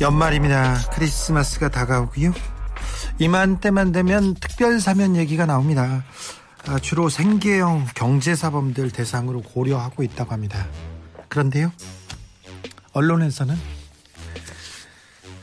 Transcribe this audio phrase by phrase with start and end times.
[0.00, 0.78] 연말입니다.
[0.92, 2.32] 크리스마스가 다가오고요.
[3.18, 6.04] 이맘때만 되면 특별 사면 얘기가 나옵니다.
[6.66, 10.66] 아, 주로 생계형 경제사범들 대상으로 고려하고 있다고 합니다.
[11.28, 11.72] 그런데요,
[12.92, 13.56] 언론에서는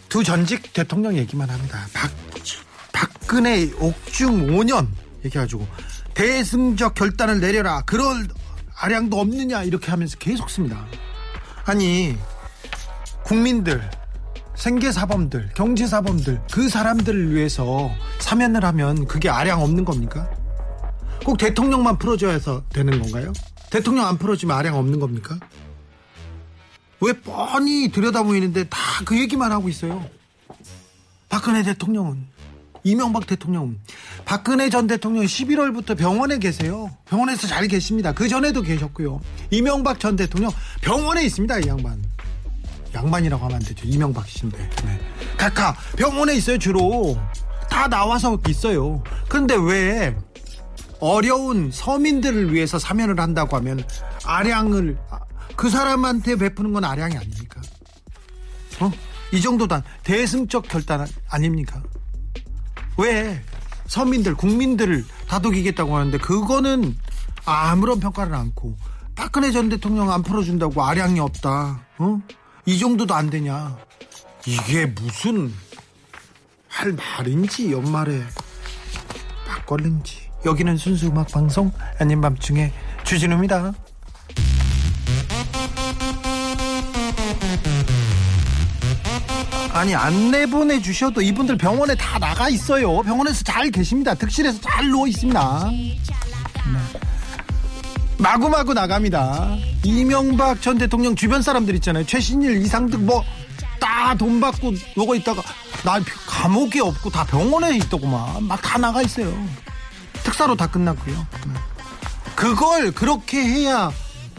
[0.08, 1.85] 두 전직 대통령 얘기만 합니다.
[1.94, 2.12] 박,
[2.94, 4.88] 박근혜 옥중 5년
[5.26, 5.68] 얘기해가지고
[6.13, 7.82] 대승적 결단을 내려라.
[7.82, 8.26] 그럴
[8.77, 10.85] 아량도 없느냐 이렇게 하면서 계속 씁니다.
[11.66, 12.18] 아니
[13.24, 13.90] 국민들
[14.55, 20.30] 생계사범들, 경제사범들, 그 사람들을 위해서 사면을 하면 그게 아량 없는 겁니까?
[21.24, 23.34] 꼭 대통령만 풀어줘야 해서 되는 건가요?
[23.70, 25.38] 대통령 안 풀어주면 아량 없는 겁니까?
[27.02, 30.07] 왜 뻔히 들여다보이는데 다 그 얘기만 하고 있어요?
[31.27, 32.26] 박근혜 대통령은,
[32.84, 33.77] 이명박 대통령은,
[34.24, 36.90] 박근혜 전 대통령은 11월부터 병원에 계세요.
[37.05, 38.13] 병원에서 잘 계십니다.
[38.13, 39.20] 그 전에도 계셨고요.
[39.52, 42.02] 이명박 전 대통령 병원에 있습니다, 이 양반.
[42.96, 43.85] 양반이라고 하면 안 되죠.
[43.85, 44.57] 이명박 씨인데.
[44.57, 44.99] 네.
[45.38, 47.18] 각하 병원에 있어요, 주로.
[47.70, 49.04] 다 나와서 있어요.
[49.27, 50.15] 그런데 왜
[50.99, 53.84] 어려운 서민들을 위해서 사면을 한다고 하면
[54.24, 54.98] 아량을
[55.55, 57.62] 그 사람한테 베푸는 건 아량이 아닙니까?
[58.79, 58.91] 어?
[59.32, 61.84] 이 정도단 대승적 결단 아닙니까?
[62.98, 63.41] 왜
[63.87, 66.97] 서민들, 국민들을 다독이겠다고 하는데 그거는
[67.46, 68.75] 아무런 평가를 않고
[69.16, 71.85] 박근혜 전 대통령 안 풀어준다고 아량이 없다.
[72.00, 72.22] 어?
[72.66, 73.78] 이 정도도 안 되냐?
[74.46, 75.53] 이게 무슨
[76.68, 78.22] 할 말인지 연말에
[79.47, 82.72] 막걸리인지 여기는 순수 음악 방송 아닌 밤중에
[83.03, 83.74] 주진우입니다.
[89.74, 93.02] 아니 안 내 보내 주셔도 이분들 병원에 다 나가 있어요.
[93.02, 94.14] 병원에서 잘 계십니다.
[94.14, 95.70] 득실에서 잘 누워 있습니다.
[95.70, 95.97] 네.
[98.18, 99.56] 마구마구 나갑니다.
[99.84, 102.06] 이명박 전 대통령 주변 사람들 있잖아요.
[102.06, 103.24] 최신일, 이상득 뭐
[103.80, 105.42] 다 돈 받고 누워 있다가
[105.84, 108.44] 나 감옥에 없고 다 병원에 있더구만.
[108.48, 109.34] 막 다 나가 있어요.
[110.24, 111.16] 특사로 다 끝났고요.
[111.48, 111.53] 네.
[112.36, 113.92] 그걸 그렇게 해야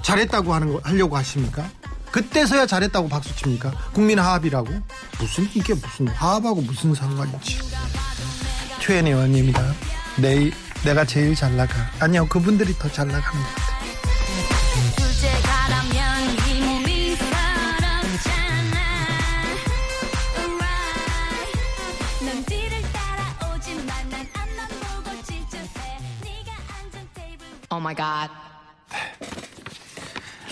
[0.03, 1.65] 잘했다고 하는 거 하려고 하십니까?
[2.11, 3.73] 그때서야 잘했다고 박수 칩니까?
[3.93, 4.69] 국민 화합이라고?
[5.19, 7.59] 무슨 이게 무슨 화합하고 무슨 상관이지?
[8.81, 9.63] 최현 의원입니다.
[10.17, 10.53] 내일
[10.85, 11.75] 내가 제일 잘 나가.
[12.01, 13.77] 아니요, 그분들이 더 잘 나가는 것 같아요.
[26.95, 28.33] 이 테이블 Oh my god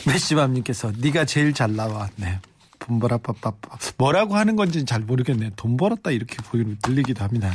[0.06, 2.08] 메시맘님께서 네가 제일 잘 나와.
[2.16, 2.38] 네.
[2.78, 5.52] 돈 벌어 빠빠빠 뭐라고 하는 건지는 잘 모르겠네.
[5.56, 7.50] 돈 벌었다 이렇게 보이는 들리기도 합니다.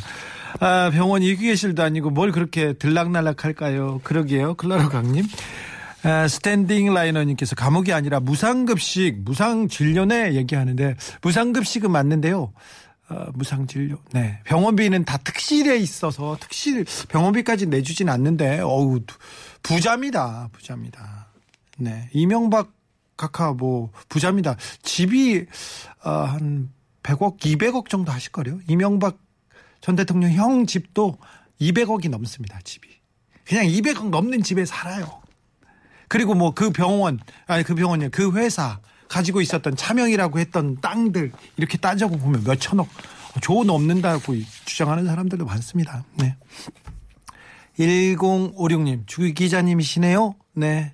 [0.60, 4.02] 아 병원 이기계실도 아니고 뭘 그렇게 들락날락 할까요?
[4.04, 4.56] 그러게요.
[4.56, 5.26] 클라로 강님.
[6.04, 12.54] 아, 스탠딩 라이너님께서 감옥이 아니라 무상급식, 무상진료네 얘기하는데 무상급식은 맞는데요.
[13.10, 13.98] 어, 무상진료.
[14.14, 14.40] 네.
[14.46, 19.00] 병원비는 다 특실에 있어서 특실 병원비까지 내주진 않는데 어우
[19.64, 20.50] 부자입니다.
[20.54, 21.28] 부자입니다.
[21.80, 22.10] 네.
[22.14, 22.72] 이명박
[23.18, 24.56] 각하 뭐 부자입니다.
[24.84, 25.46] 집이
[26.06, 26.70] 어, 한
[27.04, 28.60] 100억, 200억 정도 하실 거래요.
[28.68, 29.18] 이명박
[29.82, 31.18] 전 대통령 형 집도
[31.62, 32.60] 200억이 넘습니다.
[32.64, 32.88] 집이.
[33.46, 35.22] 그냥 200억 넘는 집에 살아요.
[36.08, 38.10] 그리고 뭐 그 병원, 아니 그 병원이요.
[38.12, 42.88] 그 회사 가지고 있었던 차명이라고 했던 땅들 이렇게 따져고 보면 몇 천억
[43.42, 44.36] 좋은 없는다고
[44.66, 46.04] 주장하는 사람들도 많습니다.
[46.16, 46.36] 네.
[47.78, 50.36] 1056님, 주 기자님이시네요.
[50.54, 50.94] 네.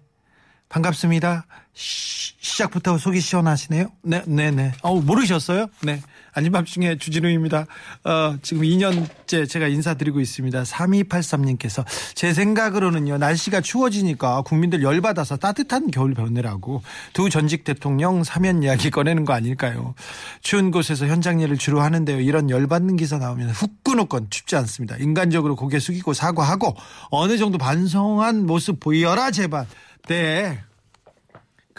[0.69, 1.45] 반갑습니다.
[1.74, 3.88] 시, 시작부터 속이 시원하시네요.
[4.03, 4.72] 네, 네, 네.
[4.81, 5.68] 어우, 모르셨어요?
[5.81, 6.01] 네.
[6.35, 7.66] 아닌 밤중에 주진우입니다.
[8.03, 10.63] 어, 지금 2년째 제가 인사드리고 있습니다.
[10.63, 16.83] 3283님께서 제 생각으로는요, 날씨가 추워지니까 국민들 열받아서 따뜻한 겨울 보내라고
[17.13, 19.95] 두 전직 대통령 사면 이야기 꺼내는 거 아닐까요?
[20.42, 22.19] 추운 곳에서 현장 일을 주로 하는데요.
[22.19, 24.98] 이런 열받는 기사 나오면 후끈후끈 춥지 않습니다.
[24.98, 26.75] 인간적으로 고개 숙이고 사과하고
[27.12, 29.65] 어느 정도 반성한 모습 보여라, 제발.
[30.10, 30.60] 네.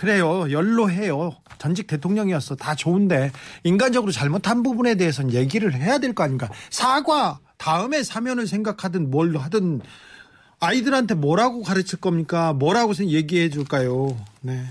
[0.06, 0.52] 그래요.
[0.52, 1.34] 연로해요.
[1.58, 2.54] 전직 대통령이었어.
[2.56, 3.32] 다 좋은데
[3.64, 6.50] 인간적으로 잘못한 부분에 대해서는 얘기를 해야 될 거 아닌가.
[6.70, 9.81] 사과 다음에 사면을 생각하든 뭘 하든
[10.60, 12.52] 아이들한테 뭐라고 가르칠 겁니까?
[12.52, 14.16] 뭐라고 얘기해 줄까요?
[14.43, 14.66] 네.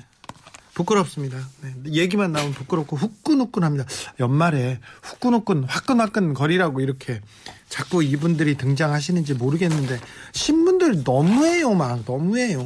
[0.76, 1.38] 부끄럽습니다.
[1.62, 3.86] 네, 얘기만 나오면 부끄럽고 후끈후끈합니다.
[4.20, 7.22] 연말에 후끈후끈 화끈화끈 거리라고 이렇게
[7.70, 10.00] 자꾸 이분들이 등장하시는지 모르겠는데
[10.34, 12.66] 신문들 너무해요, 막 너무해요.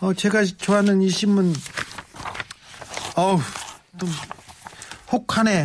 [0.00, 1.54] 어, 제가 좋아하는 이 신문,
[3.16, 3.38] 어우,
[3.98, 4.06] 또
[5.12, 5.64] 혹한에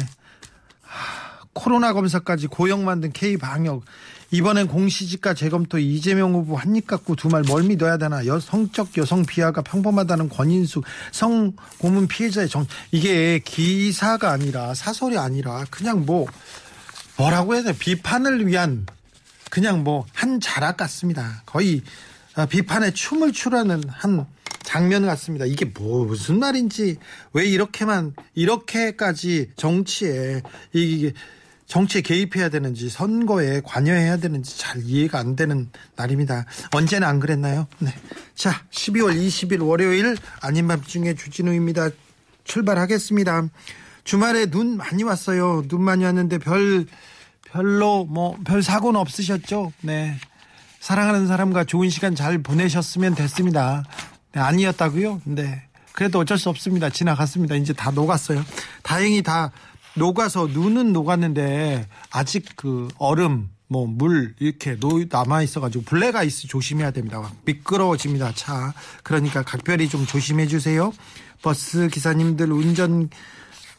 [0.82, 3.84] 하, 코로나 검사까지 고용 만든 K 방역.
[4.32, 8.26] 이번엔 공시지가 재검토 이재명 후보 한입 갖고 두말뭘 믿어야 되나?
[8.26, 15.64] 여 성적 여성 비하가 평범하다는 권인숙 성 고문 피해자의 정 이게 기사가 아니라 사설이 아니라
[15.70, 16.26] 그냥 뭐
[17.18, 17.78] 뭐라고 해야 돼?
[17.78, 18.88] 비판을 위한
[19.50, 21.44] 그냥 뭐 한 자락 같습니다.
[21.46, 22.15] 거의 아,
[22.50, 24.26] 비판에 춤을 추라는 한
[24.64, 25.46] 장면 같습니다.
[25.46, 26.98] 이게 뭐 무슨 말인지
[27.34, 30.42] 왜 이렇게만 이렇게까지 정치에
[30.74, 31.14] 이게
[31.68, 36.46] 정치에 개입해야 되는지 선거에 관여해야 되는지 잘 이해가 안 되는 날입니다.
[36.72, 37.68] 언제나 안 그랬나요?
[37.80, 37.92] 네.
[38.36, 41.90] 자, 12월 20일 월요일 아닌 밤중에 주진우입니다.
[42.44, 43.48] 출발하겠습니다.
[44.04, 45.64] 주말에 눈 많이 왔어요.
[45.68, 46.86] 눈 많이 왔는데 별
[47.46, 49.72] 별로 뭐 별 사고는 없으셨죠?
[49.82, 50.20] 네.
[50.86, 53.84] 사랑하는 사람과 좋은 시간 잘 보내셨으면 됐습니다.
[54.34, 55.20] 네, 아니었다고요?
[55.24, 55.64] 네.
[55.94, 56.92] 그래도 어쩔 수 없습니다.
[56.92, 57.56] 지나갔습니다.
[57.56, 58.46] 이제 다 녹았어요.
[58.84, 59.52] 다행히 다
[59.96, 64.78] 녹아서 눈은 녹았는데 아직 그 얼음 뭐 물 이렇게
[65.10, 67.32] 남아 있어가지고 블랙 아이스 조심해야 됩니다.
[67.46, 68.76] 미끄러워집니다 차.
[69.02, 70.94] 그러니까 각별히 좀 조심해 주세요.
[71.42, 73.10] 버스 기사님들 운전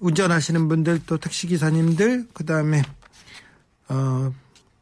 [0.00, 2.82] 운전하시는 분들 또 택시 기사님들 그 다음에
[3.90, 4.32] 어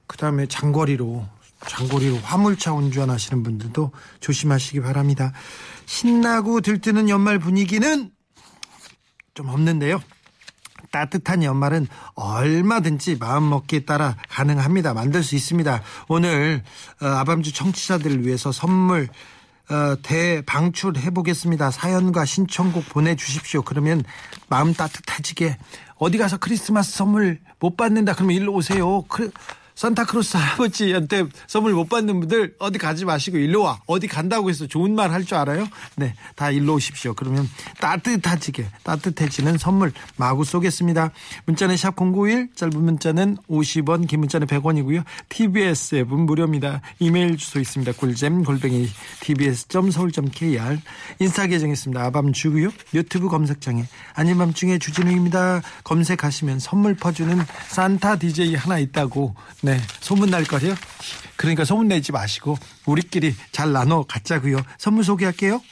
[0.07, 1.27] 그 다음에 장거리로
[1.69, 5.33] 장거리로 화물차 운전하시는 분들도 조심하시기 바랍니다.
[5.87, 8.11] 신나고 들뜨는 연말 분위기는
[9.35, 10.01] 좀 없는데요.
[10.91, 14.95] 따뜻한 연말은 얼마든지 마음먹기에 따라 가능합니다.
[14.95, 15.83] 만들 수 있습니다.
[16.09, 16.63] 오늘
[17.03, 19.09] 어, 아밤주 청취자들을 위해서 선물
[19.71, 21.71] 어, 대방출해 보겠습니다.
[21.71, 23.63] 사연과 신청곡 보내주십시오.
[23.63, 24.05] 그러면
[24.49, 25.57] 마음 따뜻해지게
[25.97, 29.03] 어디 가서 크리스마스 선물 못 받는다 그러면 일로 오세요.
[29.09, 29.33] 그,
[29.75, 33.81] 산타크로스 할아버지한테 선물 못 받는 분들 어디 가지 마시고 일로 와.
[33.87, 35.67] 어디 간다고 해서 좋은 말 할 줄 알아요?
[35.97, 37.15] 네, 다 일로 오십시오.
[37.15, 37.49] 그러면
[37.81, 41.11] 따뜻해지게 따뜻해지는 선물 마구 쏘겠습니다.
[41.47, 45.05] 문자는 샵 #091 짧은 문자는 50원, 긴 문자는 100원이고요.
[45.29, 46.81] TBS 앱은 무료입니다.
[46.99, 47.93] 이메일 주소 있습니다.
[47.93, 48.89] 꿀잼 골뱅이
[49.21, 50.79] tbs.서울.kr
[51.21, 52.03] 인스타 계정 있습니다.
[52.05, 52.71] 아밤 주고요.
[52.93, 53.85] 유튜브 검색창에
[54.15, 55.63] 아닌 밤중에 주진우입니다.
[55.85, 57.37] 검색하시면 선물 퍼주는
[57.69, 59.35] 산타 DJ 하나 있다고
[59.65, 60.75] 네, 소문 날 거예요.
[61.37, 64.59] 그러니까 소문 내지 마시고 우리끼리 잘 나눠 갖자고요.
[64.77, 65.63] 선물 소개할게요.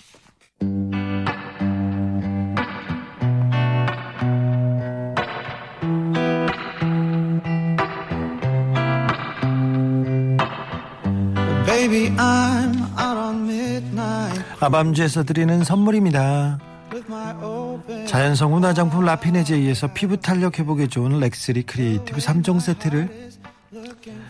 [11.66, 14.42] Baby, I'm out on midnight.
[14.60, 16.58] 아밤주에서 드리는 선물입니다.
[18.06, 23.32] 자연성분 화장품 라피네제이에서 피부 탄력 회복에 좋은 렉스리 크리에이티브 3종 세트를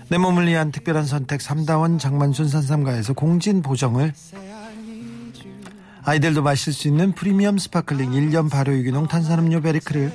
[0.08, 4.12] 내 몸을 위한 특별한 선택 3다원 장만순 산삼가에서 공진 보정을.
[6.04, 10.12] 아이들도 마실 수 있는 프리미엄 sparkling 1년 발효 유기농 탄산음료 베리크를.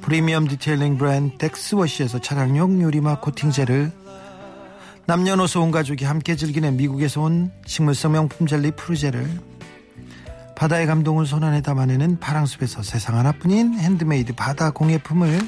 [0.00, 3.92] 프리미엄 detailing 브랜드 덱스워시에서 차량용 유리막 코팅제를
[5.06, 9.28] 남녀노소 온 가족이 함께 즐기는 미국에서 온 식물성 명품 젤리 프루제를.
[10.56, 15.40] 바다의 감동을 손안에 담아내는 파랑숲에서 세상 하나뿐인 핸드메이드 바다 공예품을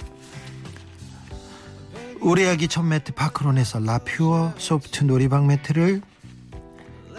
[2.25, 6.01] 우리 아기 첫 매트 파크론에서 라퓨어 소프트 놀이방 매트를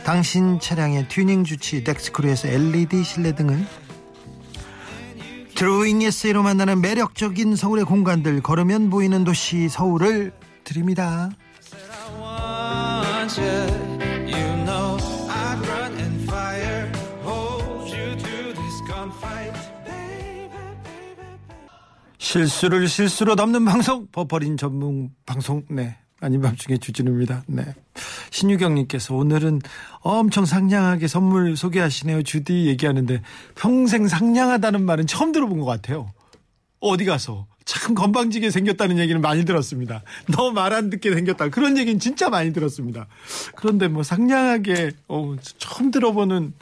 [0.03, 3.67] 당신 차량의 튜닝 주치 덱스크루에서 LED 실내 등을
[5.53, 10.33] 드로잉 에세이로 만나는 매력적인 서울의 공간들 걸으면 보이는 도시 서울을
[10.63, 11.29] 드립니다.
[22.39, 27.45] 실수를 실수로 넘는 방송 버퍼린 전문 방송 네 아닌 밤중에 주진우입니다.
[27.47, 27.63] 네
[28.31, 29.61] 신유경님께서 오늘은
[30.01, 32.23] 엄청 상냥하게 선물 소개하시네요.
[32.23, 33.21] 주디 얘기하는데
[33.55, 36.11] 평생 상냥하다는 말은 처음 들어본 것 같아요.
[36.81, 40.03] 어디 가서 참 건방지게 생겼다는 얘기는 많이 들었습니다.
[40.27, 41.47] 너 말 안 듣게 생겼다.
[41.49, 43.07] 그런 얘기는 진짜 많이 들었습니다.
[43.55, 46.53] 그런데 뭐 상냥하게 어, 처음 들어보는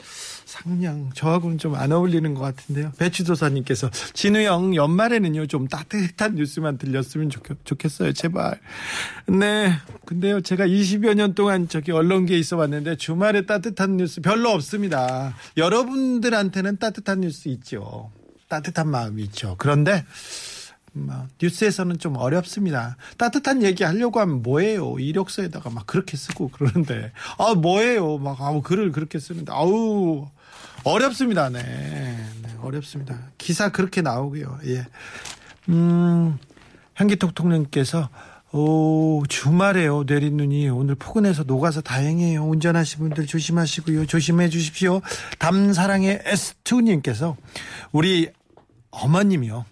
[0.54, 2.92] 상냥 저하고는 좀 안 어울리는 것 같은데요.
[2.98, 8.60] 배추도사님께서 진우 형 연말에는요 좀 따뜻한 뉴스만 들렸으면 좋겠, 어요 제발.
[9.26, 9.72] 네.
[10.06, 15.34] 근데요 제가 20여 년 동안 저기 언론계에 있어 왔는데 주말에 따뜻한 뉴스 별로 없습니다.
[15.56, 18.12] 여러분들한테는 따뜻한 뉴스 있죠.
[18.48, 19.56] 따뜻한 마음이 있죠.
[19.58, 20.04] 그런데
[20.94, 22.96] 뭐 뉴스에서는 좀 어렵습니다.
[23.18, 24.98] 따뜻한 얘기 하려고 하면 뭐예요?
[24.98, 28.18] 이력서에다가 막 그렇게 쓰고 그러는데 아 뭐예요?
[28.18, 30.28] 막 아우 글을 그렇게 쓰는데 아우
[30.84, 31.48] 어렵습니다.
[31.48, 31.62] 네.
[32.42, 33.18] 네, 어렵습니다.
[33.38, 34.60] 기사 그렇게 나오고요.
[34.66, 34.86] 예.
[35.68, 36.38] 음,
[36.94, 38.08] 향기톡톡님께서
[38.52, 40.04] 오, 주말에요.
[40.06, 42.44] 내린 눈이 오늘 포근해서 녹아서 다행이에요.
[42.44, 44.06] 운전하시는 분들 조심하시고요.
[44.06, 45.00] 조심해 주십시오.
[45.40, 47.34] 담사랑의 S2님께서
[47.90, 48.30] 우리
[48.92, 49.64] 어머님이요.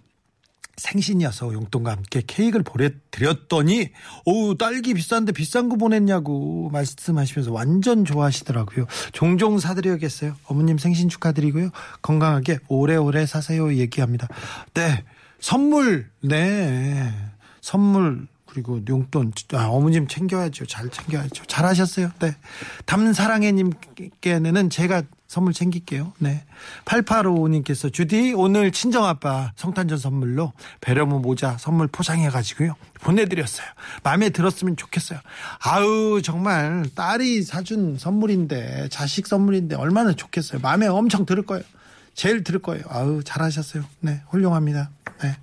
[0.76, 3.90] 생신이어서 용돈과 함께 케이크를 보내드렸더니
[4.24, 8.86] 오 딸기 비싼데 비싼 거 보냈냐고 말씀하시면서 완전 좋아하시더라고요.
[9.12, 10.34] 종종 사드려야겠어요.
[10.46, 11.70] 어머님 생신 축하드리고요.
[12.00, 14.28] 건강하게 오래오래 사세요 얘기합니다.
[14.74, 15.04] 네
[15.40, 17.12] 선물 네
[17.60, 20.66] 선물 그리고 용돈 아, 어머님 챙겨야죠.
[20.66, 21.46] 잘 챙겨야죠.
[21.46, 22.10] 잘하셨어요.
[22.20, 22.36] 네
[22.84, 26.12] 담사랑해님께는 제가 선물 챙길게요.
[26.18, 26.44] 네.
[26.84, 32.74] 8855님께서 주디 오늘 친정아빠 성탄절 선물로 배려무 모자 선물 포장해가지고요.
[33.00, 33.66] 보내드렸어요.
[34.02, 35.18] 마음에 들었으면 좋겠어요.
[35.60, 40.60] 아우 정말 딸이 사준 선물인데 자식 선물인데 얼마나 좋겠어요.
[40.60, 41.64] 마음에 엄청 들을 거예요.
[42.12, 42.84] 제일 들을 거예요.
[42.90, 43.84] 아우 잘하셨어요.
[44.00, 44.90] 네 훌륭합니다.
[45.22, 45.38] 네.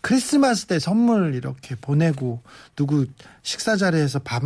[0.00, 2.42] 크리스마스 때 선물 이렇게 보내고
[2.76, 3.06] 누구
[3.42, 4.42] 식사 자리에서 밥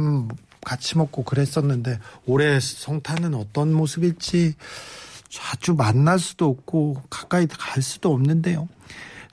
[0.64, 4.54] 같이 먹고 그랬었는데 올해 성탄은 어떤 모습일지
[5.28, 8.68] 자주 만날 수도 없고 가까이 갈 수도 없는데요.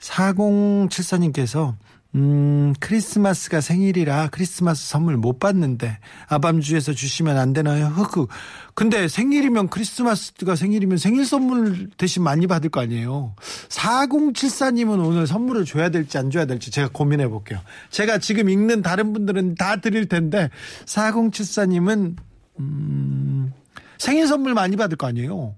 [0.00, 1.74] 4074님께서
[2.16, 7.86] 음, 크리스마스가 생일이라 크리스마스 선물 못 받는데 아밤주에서 주시면 안 되나요?
[7.86, 8.28] 흑흑.
[8.74, 13.34] 근데 생일이면 크리스마스가 생일이면 생일 선물 대신 많이 받을 거 아니에요.
[13.68, 17.60] 4074님은 오늘 선물을 줘야 될지 안 줘야 될지 제가 고민해 볼게요.
[17.90, 20.50] 제가 지금 읽는 다른 분들은 다 드릴 텐데
[20.86, 22.16] 4074님은
[22.60, 23.52] 음,
[23.98, 25.56] 생일 선물 많이 받을 거 아니에요.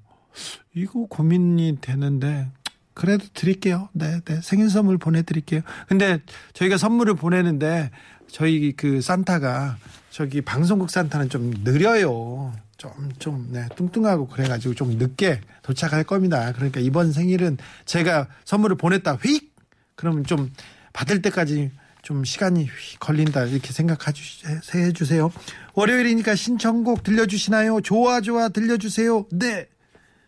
[0.74, 2.48] 이거 고민이 되는데
[2.96, 3.90] 그래도 드릴게요.
[3.92, 4.40] 네, 네.
[4.42, 5.60] 생일 선물 보내드릴게요.
[5.86, 6.18] 근데
[6.54, 7.90] 저희가 선물을 보내는데
[8.26, 9.76] 저희 그 산타가
[10.10, 12.54] 저기 방송국 산타는 좀 느려요.
[12.78, 16.52] 좀, 좀, 네, 뚱뚱하고 그래가지고 좀 늦게 도착할 겁니다.
[16.52, 19.54] 그러니까 이번 생일은 제가 선물을 보냈다 휙!
[19.94, 20.50] 그러면 좀
[20.94, 23.44] 받을 때까지 좀 시간이 휙 걸린다.
[23.44, 25.30] 이렇게 생각해 주세요.
[25.74, 27.82] 월요일이니까 신청곡 들려주시나요?
[27.82, 29.26] 좋아, 좋아, 들려주세요.
[29.32, 29.68] 네.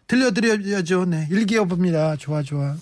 [0.08, 1.04] 들려드려야죠.
[1.04, 1.28] 네.
[1.30, 2.16] 일기어봅니다.
[2.16, 2.74] 좋아, 좋아.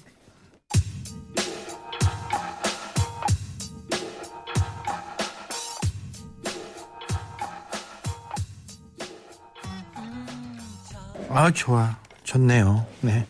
[11.28, 11.96] 아, 좋아.
[12.24, 12.86] 좋네요.
[13.02, 13.26] 네.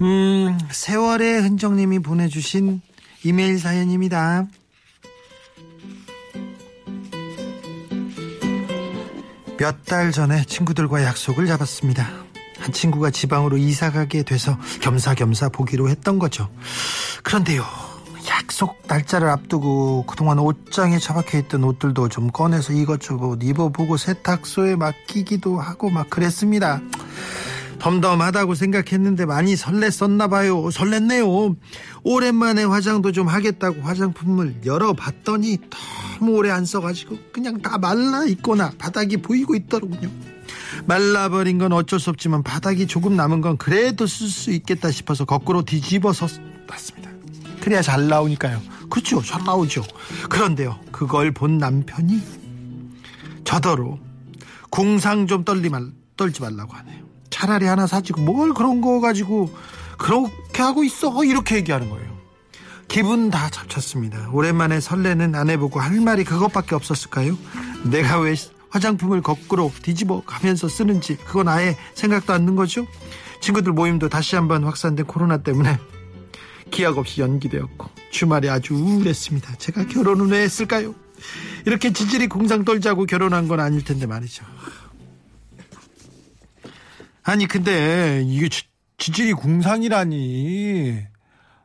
[0.00, 2.80] 음, 세월의 흔적님이 보내주신
[3.24, 4.46] 이메일 사연입니다.
[9.58, 12.23] 몇 달 전에 친구들과 약속을 잡았습니다.
[12.64, 16.48] 한 친구가 지방으로 이사 가게 돼서 겸사겸사 보기로 했던 거죠.
[17.22, 17.62] 그런데요.
[18.30, 25.90] 약속 날짜를 앞두고 그동안 옷장에 처박혀 있던 옷들도 좀 꺼내서 이것저것 입어보고 세탁소에 맡기기도 하고
[25.90, 26.80] 막 그랬습니다.
[27.80, 30.62] 덤덤하다고 생각했는데 많이 설렜었나 봐요.
[30.70, 31.56] 설렜네요.
[32.02, 35.58] 오랜만에 화장도 좀 하겠다고 화장품을 열어봤더니
[36.18, 40.08] 너무 오래 안 써가지고 그냥 다 말라 있거나 바닥이 보이고 있더군요.
[40.86, 45.62] 말라버린 건 어쩔 수 없지만 바닥이 조금 남은 건 그래도 쓸 수 있겠다 싶어서 거꾸로
[45.62, 46.26] 뒤집어서
[46.66, 47.10] 봤습니다.
[47.60, 48.60] 그래야 잘 나오니까요.
[48.90, 49.22] 그렇죠.
[49.22, 49.82] 잘 나오죠.
[50.28, 50.78] 그런데요.
[50.92, 52.20] 그걸 본 남편이
[53.44, 53.98] 저더러
[54.70, 57.04] 궁상 좀 떨리 말, 떨지 말라고 하네요.
[57.30, 59.52] 차라리 하나 사지고 뭘 그런 거 가지고
[59.98, 62.14] 그렇게 하고 있어 이렇게 얘기하는 거예요.
[62.88, 64.28] 기분 다 잡쳤습니다.
[64.32, 67.36] 오랜만에 설레는 아내 보고 할 말이 그것밖에 없었을까요?
[67.84, 68.34] 내가 왜
[68.74, 72.88] 화장품을 거꾸로 뒤집어 가면서 쓰는지 그건 아예 생각도 않는 거죠.
[73.40, 75.78] 친구들 모임도 다시 한번 확산된 코로나 때문에
[76.72, 79.54] 기약 없이 연기되었고 주말에 아주 우울했습니다.
[79.58, 80.92] 제가 결혼은 왜 했을까요?
[81.66, 84.44] 이렇게 지질이 공상 떨자고 결혼한 건 아닐 텐데 말이죠.
[87.22, 88.64] 아니 근데 이게 지,
[88.98, 91.00] 지질이 궁상이라니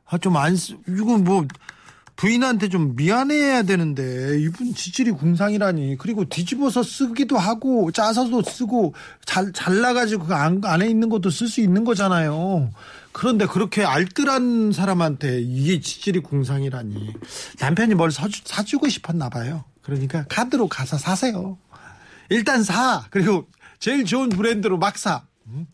[0.05, 0.55] 아 좀안
[0.87, 1.47] 이건 뭐
[2.19, 10.25] 부인한테 좀 미안해야 되는데 이분 지질이 궁상이라니 그리고 뒤집어서 쓰기도 하고 짜서도 쓰고 잘 잘라가지고
[10.25, 12.71] 그 안, 안에 있는 것도 쓸 수 있는 거잖아요.
[13.13, 17.13] 그런데 그렇게 알뜰한 사람한테 이게 지질이 궁상이라니
[17.61, 19.63] 남편이 뭘 사주, 사주고 싶었나 봐요.
[19.81, 21.57] 그러니까 카드로 가서 사세요.
[22.27, 23.47] 일단 사 그리고
[23.79, 25.23] 제일 좋은 브랜드로 막 사.
[25.47, 25.67] 음?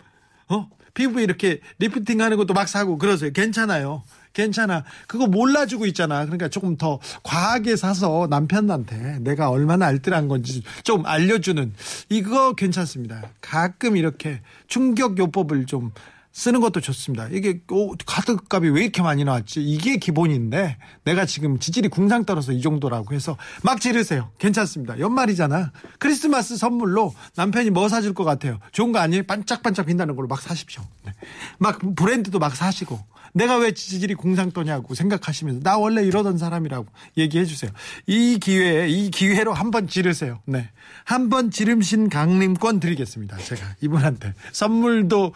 [0.50, 0.70] 어?
[0.94, 3.32] 피부 이렇게 리프팅 하는 것도 막 사고 그러세요.
[3.32, 4.04] 괜찮아요.
[4.36, 4.84] 괜찮아.
[5.08, 6.25] 그거 몰라주고 있잖아.
[6.25, 11.74] 그러니까 조금 더 과하게 사서 남편한테 내가 얼마나 알뜰한 건지 좀 알려주는
[12.10, 13.24] 이거 괜찮습니다.
[13.42, 15.92] 가끔 이렇게 충격 요법을 좀
[16.36, 17.30] 쓰는 것도 좋습니다.
[17.32, 19.63] 이게 오, 카드 값이 왜 이렇게 많이 나왔지?
[19.63, 24.30] 이게 기본인데 내가 지금 지질이 궁상 떨어서 이 정도라고 해서 막 지르세요.
[24.38, 25.00] 괜찮습니다.
[25.00, 25.72] 연말이잖아.
[25.98, 28.60] 크리스마스 선물로 남편이 뭐 사줄 것 같아요?
[28.74, 29.24] 좋은 거 아니에요?
[29.24, 30.84] 반짝반짝 빛나는 걸로 막 사십시오.
[31.06, 31.13] 네.
[31.58, 33.00] 막 브랜드도 막 사시고
[33.34, 36.86] 내가 왜 지질이 궁상 떠냐고 생각하시면서 나 원래 이러던 사람이라고
[37.18, 37.72] 얘기해 주세요.
[38.08, 40.42] 이 기회에 이 기회로 한번 지르세요.
[40.46, 40.70] 네.
[41.04, 43.38] 한번 지름신 강림권 드리겠습니다.
[43.38, 45.34] 제가 이분한테 선물도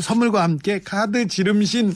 [0.00, 1.94] 선물과 함께 카드 지름신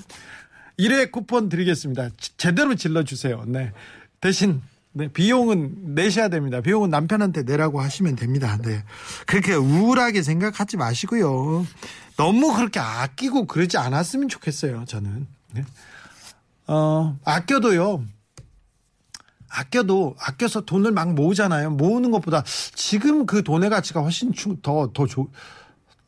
[0.79, 2.11] 1회 쿠폰 드리겠습니다.
[2.19, 3.45] 지- 제대로 질러 주세요.
[3.47, 3.73] 네.
[4.21, 6.61] 대신 네, 비용은 내셔야 됩니다.
[6.61, 8.59] 비용은 남편한테 내라고 하시면 됩니다.
[8.63, 8.85] 네.
[9.27, 11.67] 그렇게 우울하게 생각하지 마시고요.
[12.17, 14.85] 너무 그렇게 아끼고 그러지 않았으면 좋겠어요.
[14.87, 15.27] 저는.
[15.53, 15.65] 네.
[16.67, 18.05] 어, 아껴도요.
[19.51, 21.71] 아껴도 아껴서 돈을 막 모으잖아요.
[21.71, 22.43] 모으는 것보다
[22.75, 24.33] 지금 그 돈의 가치가 훨씬
[24.63, 25.07] 더더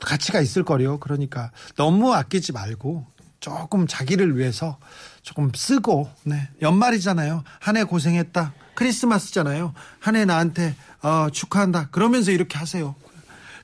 [0.00, 0.98] 가치가 있을 거래요.
[0.98, 3.06] 그러니까 너무 아끼지 말고
[3.40, 4.78] 조금 자기를 위해서
[5.22, 6.48] 조금 쓰고 네.
[6.62, 7.42] 연말이잖아요.
[7.60, 8.52] 한 해 고생했다.
[8.74, 9.74] 크리스마스잖아요.
[9.98, 11.88] 한 해 나한테 어, 축하한다.
[11.90, 12.94] 그러면서 이렇게 하세요.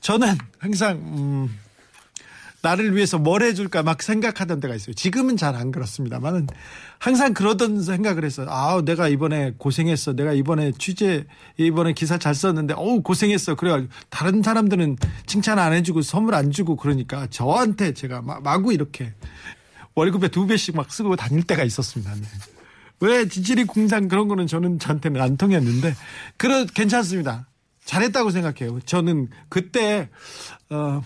[0.00, 1.58] 저는 항상 음,
[2.66, 4.92] 나를 위해서 뭘 해줄까 막 생각하던 때가 있어요.
[4.94, 6.48] 지금은 잘 안 그렇습니다만은
[6.98, 8.48] 항상 그러던 생각을 했어요.
[8.50, 10.14] 아, 내가 이번에 고생했어.
[10.14, 13.54] 내가 이번에 취재, 이번에 기사 잘 썼는데, 어우, 고생했어.
[13.54, 14.96] 그래가지고 다른 사람들은
[15.26, 19.14] 칭찬 안 해주고 선물 안 주고 그러니까 저한테 제가 마, 마구 이렇게
[19.94, 22.12] 월급에 두 배씩 막 쓰고 다닐 때가 있었습니다.
[22.16, 22.22] 네.
[22.98, 25.94] 왜 지질이 궁상 그런 거는 저는 저한테는 안 통했는데,
[26.36, 27.46] 그러, 괜찮습니다.
[27.84, 28.80] 잘했다고 생각해요.
[28.80, 30.08] 저는 그때,
[30.70, 31.00] 어,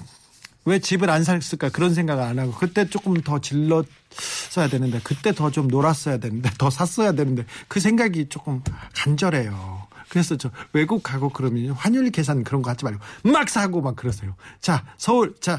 [0.65, 5.51] 왜 집을 안 샀을까 그런 생각을 안 하고 그때 조금 더 질렀어야 되는데 그때 더
[5.51, 8.63] 좀 놀았어야 되는데 더 샀어야 되는데 그 생각이 조금
[8.95, 9.89] 간절해요.
[10.11, 14.35] 그래서 저 외국 가고 그러면 환율 계산 그런 거 하지 말고 막 사고 막 그러세요.
[14.61, 15.59] 자 서울 자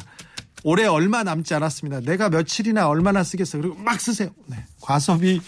[0.63, 2.01] 올해 얼마 남지 않았습니다.
[2.01, 3.57] 내가 며칠이나 얼마나 쓰겠어.
[3.57, 4.29] 그리고 막 쓰세요.
[4.45, 4.63] 네.
[4.81, 5.41] 과소비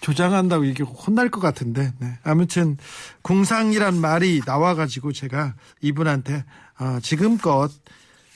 [0.00, 1.92] 조장한다고 이게 혼날 것 같은데.
[1.98, 2.18] 네.
[2.22, 2.78] 아무튼
[3.22, 6.44] 궁상이란 말이 나와가지고 제가 이분한테
[6.78, 7.70] 어, 지금껏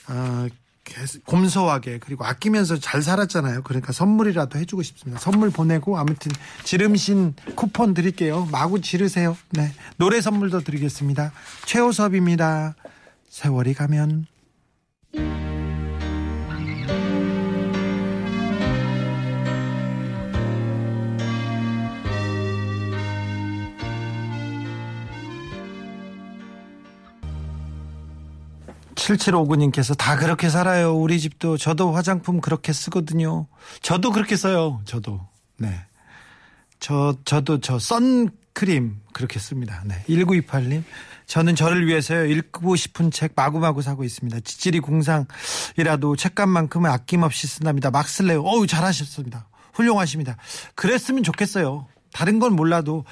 [0.09, 0.47] 어,
[0.83, 3.61] 계속 곰소하게 그리고 아끼면서 잘 살았잖아요.
[3.63, 5.19] 그러니까 선물이라도 해주고 싶습니다.
[5.19, 6.31] 선물 보내고 아무튼
[6.63, 8.47] 지름신 쿠폰 드릴게요.
[8.51, 9.37] 마구 지르세요.
[9.51, 11.31] 네 노래 선물도 드리겠습니다.
[11.65, 12.75] 최호섭입니다.
[13.29, 14.25] 세월이 가면
[29.09, 30.95] 칠칠오구님께서 다 그렇게 살아요.
[30.95, 33.47] 우리 집도 저도 화장품 그렇게 쓰거든요.
[33.81, 34.81] 저도 그렇게 써요.
[34.85, 35.25] 저도.
[35.57, 35.73] 네.
[36.79, 39.81] 저 저도 저 선크림 그렇게 씁니다.
[39.85, 40.03] 네.
[40.07, 40.83] 1928님.
[41.25, 42.25] 저는 저를 위해서요.
[42.25, 44.41] 읽고 싶은 책 마구마구 사고 있습니다.
[44.41, 47.89] 지질이 궁상이라도 책값만큼은 아낌없이 쓴답니다.
[47.89, 48.43] 막 쓸래요.
[48.43, 49.47] 어우 잘하셨습니다.
[49.73, 50.37] 훌륭하십니다.
[50.75, 51.87] 그랬으면 좋겠어요.
[52.13, 53.05] 다른 건 몰라도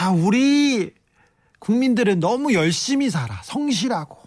[0.00, 0.92] 아 우리
[1.60, 3.40] 국민들은 너무 열심히 살아.
[3.44, 4.23] 성실하고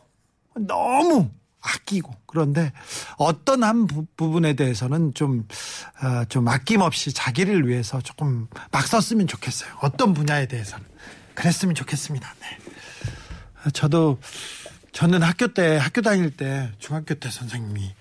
[0.59, 1.29] 너무
[1.61, 2.71] 아끼고 그런데
[3.17, 5.47] 어떤 한 부, 분에 대해서는 좀,
[6.01, 9.77] 어, 좀 아낌없이 자기를 위해서 조금 막 썼으면 좋겠어요.
[9.81, 10.85] 어떤 분야에 대해서는.
[11.33, 12.33] 그랬으면 좋겠습니다.
[12.39, 13.71] 네.
[13.71, 14.19] 저도,
[14.91, 17.93] 저는 학교 때, 학교 다닐 때, 중학교 때 선생님이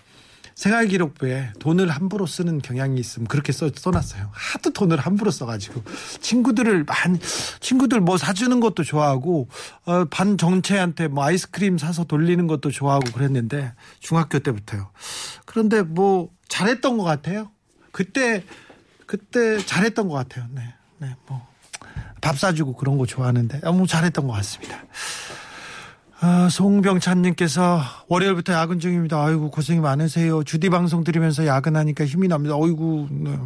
[0.57, 4.31] 생활기록부에 돈을 함부로 쓰는 경향이 있으면 그렇게 써, 써놨어요.
[4.33, 5.83] 하도 돈을 함부로 써가지고
[6.21, 7.19] 친구들을 많이
[7.61, 9.49] 친구들 뭐 사주는 것도 좋아하고
[9.85, 14.91] 어, 반 정체한테 뭐 아이스크림 사서 돌리는 것도 좋아하고 그랬는데 중학교 때부터요.
[15.45, 17.51] 그런데 뭐 잘했던 것 같아요.
[17.93, 18.43] 그때
[19.07, 20.47] 그때 잘했던 것 같아요.
[20.53, 21.57] 네, 네, 뭐
[22.27, 24.83] 밥 사주고 그런 거 좋아하는데 너무 잘했던 것 같습니다.
[26.21, 29.23] 아, 송병찬님께서 월요일부터 야근 중입니다.
[29.23, 30.45] 아이고 고생이 많으세요.
[30.45, 32.57] 주디 방송 들으면서 야근하니까 힘이 납니다.
[32.57, 33.39] 어이구, 네.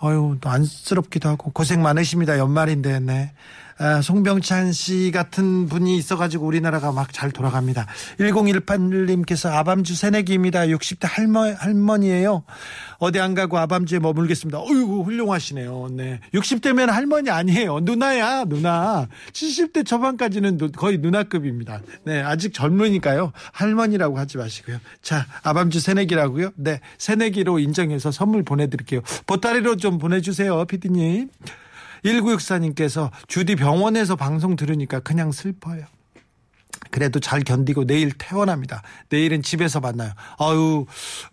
[0.00, 2.38] 아유 또 안쓰럽기도 하고 고생 많으십니다.
[2.38, 3.32] 연말인데, 네.
[3.80, 7.86] 아, 송병찬 씨 같은 분이 있어가지고 우리나라가 막 잘 돌아갑니다.
[8.18, 10.66] 1018님께서 아밤주 새내기입니다.
[10.66, 12.42] 60대 할머, 할머니예요.
[12.98, 14.58] 어디 안 가고 아밤주에 머물겠습니다.
[14.60, 15.88] 어이구 훌륭하시네요.
[15.92, 16.20] 네.
[16.34, 17.80] 60대면 할머니 아니에요.
[17.80, 19.06] 누나야 누나.
[19.32, 21.80] 70대 초반까지는 누- 거의 누나급입니다.
[22.04, 23.32] 네 아직 젊으니까요.
[23.52, 24.78] 할머니라고 하지 마시고요.
[25.02, 26.50] 자 아밤주 새내기라고요.
[26.56, 29.00] 네 새내기로 인정해서 선물 보내드릴게요.
[29.26, 30.64] 보따리로 좀 보내주세요.
[30.66, 31.28] 피디님.
[32.04, 35.84] 1964님께서 주디 병원에서 방송 들으니까 그냥 슬퍼요.
[36.90, 38.82] 그래도 잘 견디고 내일 퇴원합니다.
[39.08, 40.12] 내일은 집에서 만나요.
[40.38, 40.86] 아유,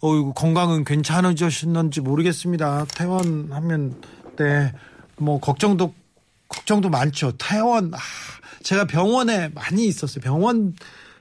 [0.04, 2.86] 어유 건강은 괜찮으셨는지 모르겠습니다.
[2.94, 4.02] 퇴원하면
[4.38, 4.74] 네,
[5.18, 5.94] 뭐 걱정도
[6.48, 7.34] 걱정도 많죠.
[7.38, 7.94] 퇴원.
[7.94, 7.98] 아,
[8.64, 10.22] 제가 병원에 많이 있었어요.
[10.22, 10.76] 병원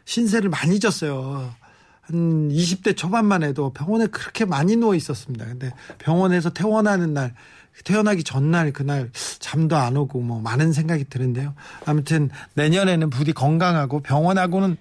[0.04, 1.54] 신세를 많이 졌어요.
[2.02, 5.46] 한 20대 초반만 해도 병원에 그렇게 많이 누워 있었습니다.
[5.46, 7.34] 근데 병원에서 퇴원하는 날,
[7.82, 9.10] 퇴원하기 전날 그날
[9.40, 11.54] 잠도 안 오고 뭐 많은 생각이 드는데요.
[11.84, 14.76] 아무튼 내년에는 부디 건강하고 병원하고는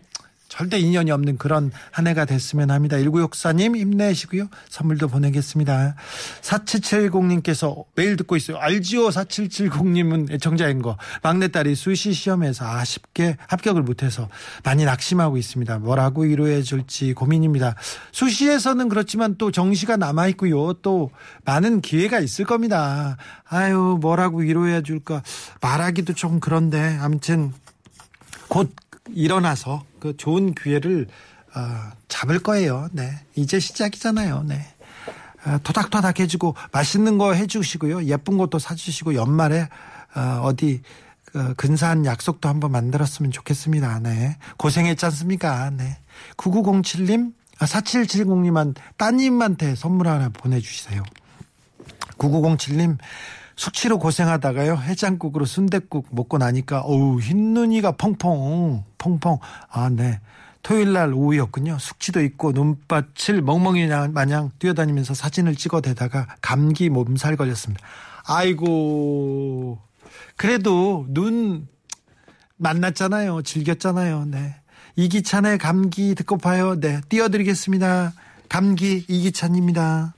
[0.54, 2.98] 절대 인연이 없는 그런 한 해가 됐으면 합니다.
[2.98, 4.50] 1964님 힘내시고요.
[4.70, 5.96] 선물도 보내겠습니다.
[6.42, 8.58] 4770님께서 매일 듣고 있어요.
[8.58, 10.96] 알지요 4770님은 애청자인 거.
[11.24, 14.30] 막내딸이 수시 시험에서 아쉽게 합격을 못해서
[14.64, 15.80] 많이 낙심하고 있습니다.
[15.80, 17.74] 뭐라고 위로해 줄지 고민입니다.
[18.12, 20.74] 수시에서는 그렇지만 또 정시가 남아있고요.
[20.84, 21.10] 또
[21.46, 23.18] 많은 기회가 있을 겁니다.
[23.50, 25.24] 아유 뭐라고 위로해 줄까
[25.62, 27.54] 말하기도 좀 그런데 아무튼
[28.50, 28.70] 곧
[29.10, 31.08] 일어나서 그 좋은 기회를
[31.56, 32.88] 어, 잡을 거예요.
[32.92, 34.44] 네, 이제 시작이잖아요.
[34.44, 34.66] 네,
[35.44, 38.06] 아, 토닥토닥 해주고 맛있는 거 해주시고요.
[38.06, 39.70] 예쁜 것도 사주시고 연말에
[40.16, 40.82] 어, 어디
[41.26, 44.00] 그 근사한 약속도 한번 만들었으면 좋겠습니다.
[44.00, 45.70] 네, 고생했지 않습니까?
[45.72, 45.98] 네,
[46.38, 51.04] 9907님, 아, 4770님한 따님한테 선물 하나 보내주세요.
[52.18, 52.98] 9907님
[53.56, 59.40] 숙취로 고생하다가요 해장국으로 순댓국 먹고 나니까 어우 흰눈이가 펑펑 펑펑.
[59.70, 60.20] 아네.
[60.64, 61.78] 토요일 날 오후였군요.
[61.78, 67.86] 숙취도 있고 눈밭을 멍멍이 마냥 뛰어다니면서 사진을 찍어대다가 감기 몸살 걸렸습니다.
[68.26, 69.78] 아이고.
[70.38, 71.68] 그래도 눈
[72.58, 73.42] 만났잖아요.
[73.42, 74.26] 즐겼잖아요.
[74.26, 74.56] 네.
[74.96, 76.80] 이기찬의 감기 듣고 봐요.
[76.80, 77.02] 네.
[77.10, 78.14] 띄워드리겠습니다.
[78.48, 80.14] 감기 이기찬입니다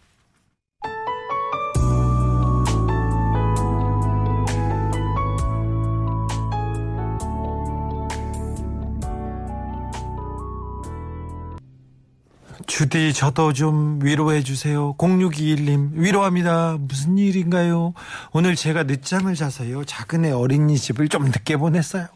[12.67, 14.95] 주디 저도 좀 위로해 주세요.
[14.97, 16.77] 0621님 위로합니다.
[16.79, 17.93] 무슨 일인가요?
[18.31, 19.85] 오늘 제가 늦잠을 자서요.
[19.85, 22.07] 작은 애 어린이집을 좀 늦게 보냈어요.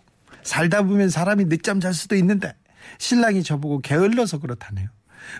[0.44, 2.56] 살다 보면 사람이 늦잠 잘 수도 있는데
[2.98, 4.88] 신랑이 저보고 게을러서 그렇다네요.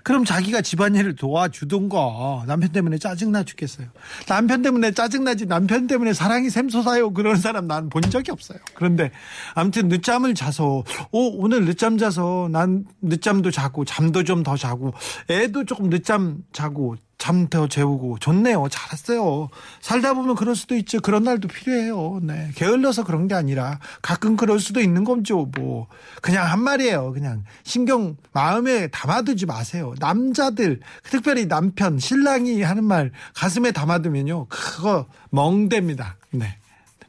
[0.04, 3.88] 그럼 자기가 집안일을 도와주던가 남편 때문에 짜증나 죽겠어요.
[4.28, 7.12] 남편 때문에 짜증나지 남편 때문에 사랑이 샘솟아요.
[7.14, 8.60] 그런 사람 난 본 적이 없어요.
[8.76, 9.12] 그런데
[9.56, 14.94] 아무튼 늦잠을 자서 오 오늘 늦잠 자서 난 늦잠도 자고 잠도 좀 더 자고
[15.30, 18.68] 애도 조금 늦잠 자고 잠더 재우고 좋네요.
[18.72, 19.50] 잘했어요.
[19.82, 21.02] 살다 보면 그럴 수도 있죠.
[21.02, 22.22] 그런 날도 필요해요.
[22.24, 22.50] 네.
[22.56, 25.46] 게을러서 그런 게 아니라 가끔 그럴 수도 있는 거죠.
[25.56, 25.88] 뭐
[26.22, 27.12] 그냥 한 말이에요.
[27.12, 29.94] 그냥 신경 마음에 담아두지 마세요.
[30.00, 34.48] 남자들 특별히 남편 신랑이 하는 말 가슴에 담아두면요.
[34.48, 36.16] 그거 멍됩니다.
[36.32, 36.58] 네.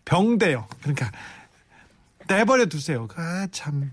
[0.04, 0.66] 병돼요.
[0.82, 1.12] 그러니까
[2.28, 3.06] 내버려 두세요.
[3.16, 3.92] 아 참.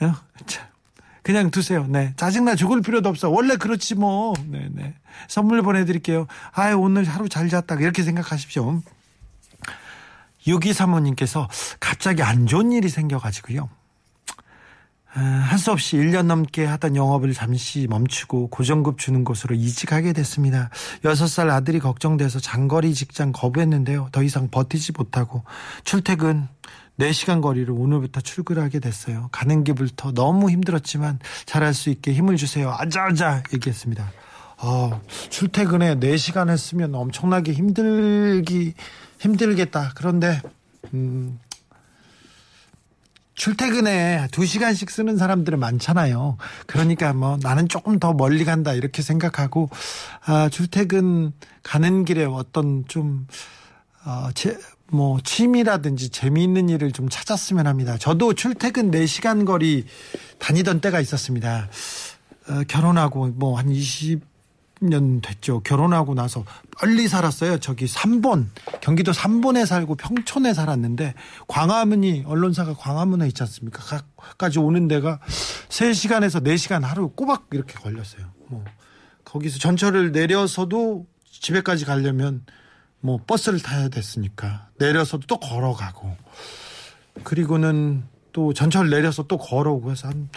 [0.00, 0.14] 어,
[0.46, 0.71] 참.
[1.22, 1.86] 그냥 두세요.
[1.88, 2.12] 네.
[2.16, 3.30] 짜증나 죽을 필요도 없어.
[3.30, 4.34] 원래 그렇지 뭐.
[4.46, 4.94] 네, 네.
[5.28, 6.26] 선물 보내드릴게요.
[6.52, 7.76] 아유, 오늘 하루 잘 잤다.
[7.76, 8.82] 이렇게 생각하십시오.
[10.46, 13.68] 6235님께서 갑자기 안 좋은 일이 생겨가지고요.
[15.14, 20.70] 아, 할수 없이 1년 넘게 하던 영업을 잠시 멈추고 고정급 주는 곳으로 이직하게 됐습니다.
[21.04, 24.08] 6살 아들이 걱정돼서 장거리 직장 거부했는데요.
[24.10, 25.44] 더 이상 버티지 못하고
[25.84, 26.48] 출퇴근
[26.98, 29.28] 4시간 거리를 오늘부터 출근하게 됐어요.
[29.32, 32.70] 가는 길부터 너무 힘들었지만 잘할 수 있게 힘을 주세요.
[32.70, 34.12] 아자아자 얘기했습니다.
[34.58, 35.00] 어,
[35.30, 38.74] 출퇴근에 4시간 했으면 엄청나게 힘들기
[39.18, 39.92] 힘들겠다.
[39.96, 40.40] 그런데
[40.94, 41.38] 음,
[43.34, 46.36] 출퇴근에 2시간씩 쓰는 사람들은 많잖아요.
[46.66, 49.68] 그러니까 뭐 나는 조금 더 멀리 간다 이렇게 생각하고
[50.24, 53.26] 아, 출퇴근 가는 길에 어떤 좀
[54.04, 54.56] 어, 제,
[54.92, 57.96] 뭐 취미라든지 재미있는 일을 좀 찾았으면 합니다.
[57.96, 59.86] 저도 출퇴근 4시간 거리
[60.38, 61.70] 다니던 때가 있었습니다.
[62.48, 65.60] 어, 결혼하고 뭐 한 20년 됐죠.
[65.60, 66.44] 결혼하고 나서
[66.76, 67.58] 빨리 살았어요.
[67.58, 68.48] 저기 3번
[68.82, 71.14] 경기도 3번에 살고 평촌에 살았는데
[71.48, 74.02] 광화문이 언론사가 광화문에 있지 않습니까?
[74.36, 75.20] 까지 오는 데가
[75.70, 78.26] 3시간에서 4시간 하루 꼬박 이렇게 걸렸어요.
[78.48, 78.62] 뭐
[79.24, 82.44] 거기서 전철을 내려서도 집에까지 가려면
[83.02, 86.16] 뭐 버스를 타야 됐으니까 내려서도 또 걸어가고
[87.24, 90.30] 그리고는 또 전철 내려서 또 걸어오고 해서 한